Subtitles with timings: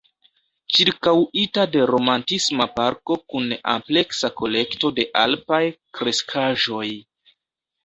[0.77, 5.63] Ĉirkaŭita de romantisma parko kun ampleksa kolekto de alpaj
[6.01, 6.85] kreskaĵoj.